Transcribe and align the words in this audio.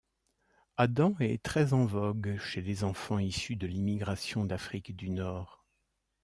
Adam 0.77 1.13
est 1.19 1.43
très 1.43 1.73
en 1.73 1.85
vogue 1.85 2.35
chez 2.39 2.61
les 2.63 2.83
enfants 2.83 3.19
issus 3.19 3.55
de 3.55 3.67
l'immigration 3.67 4.45
d'Afrique 4.45 4.95
du 4.95 5.11
Nord. 5.11 5.63